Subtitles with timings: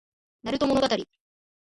[0.41, 0.87] なると物語